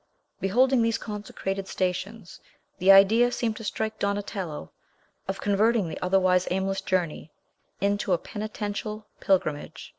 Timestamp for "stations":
1.67-2.39